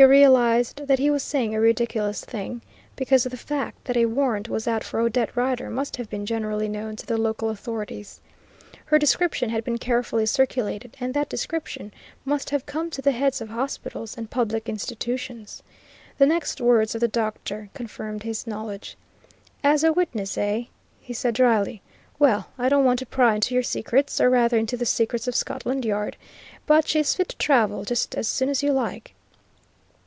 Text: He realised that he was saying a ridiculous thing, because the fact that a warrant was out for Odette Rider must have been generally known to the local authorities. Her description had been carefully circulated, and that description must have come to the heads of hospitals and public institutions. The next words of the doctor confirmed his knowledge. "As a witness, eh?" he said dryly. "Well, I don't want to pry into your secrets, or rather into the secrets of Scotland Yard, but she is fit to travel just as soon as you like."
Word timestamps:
He 0.00 0.04
realised 0.04 0.86
that 0.86 1.00
he 1.00 1.10
was 1.10 1.24
saying 1.24 1.56
a 1.56 1.60
ridiculous 1.60 2.24
thing, 2.24 2.62
because 2.94 3.24
the 3.24 3.36
fact 3.36 3.84
that 3.84 3.96
a 3.96 4.06
warrant 4.06 4.48
was 4.48 4.68
out 4.68 4.84
for 4.84 5.00
Odette 5.00 5.34
Rider 5.36 5.68
must 5.70 5.96
have 5.96 6.08
been 6.08 6.24
generally 6.24 6.68
known 6.68 6.94
to 6.94 7.04
the 7.04 7.18
local 7.18 7.50
authorities. 7.50 8.20
Her 8.84 8.96
description 9.00 9.50
had 9.50 9.64
been 9.64 9.78
carefully 9.78 10.24
circulated, 10.24 10.96
and 11.00 11.14
that 11.14 11.28
description 11.28 11.90
must 12.24 12.50
have 12.50 12.64
come 12.64 12.90
to 12.90 13.02
the 13.02 13.10
heads 13.10 13.40
of 13.40 13.48
hospitals 13.48 14.16
and 14.16 14.30
public 14.30 14.68
institutions. 14.68 15.64
The 16.16 16.26
next 16.26 16.60
words 16.60 16.94
of 16.94 17.00
the 17.00 17.08
doctor 17.08 17.68
confirmed 17.74 18.22
his 18.22 18.46
knowledge. 18.46 18.96
"As 19.64 19.82
a 19.82 19.92
witness, 19.92 20.38
eh?" 20.38 20.66
he 21.00 21.12
said 21.12 21.34
dryly. 21.34 21.82
"Well, 22.20 22.50
I 22.56 22.68
don't 22.68 22.84
want 22.84 23.00
to 23.00 23.06
pry 23.06 23.34
into 23.34 23.52
your 23.52 23.64
secrets, 23.64 24.20
or 24.20 24.30
rather 24.30 24.58
into 24.58 24.76
the 24.76 24.86
secrets 24.86 25.26
of 25.26 25.34
Scotland 25.34 25.84
Yard, 25.84 26.16
but 26.66 26.86
she 26.86 27.00
is 27.00 27.16
fit 27.16 27.30
to 27.30 27.36
travel 27.38 27.84
just 27.84 28.14
as 28.14 28.28
soon 28.28 28.48
as 28.48 28.62
you 28.62 28.70
like." 28.72 29.12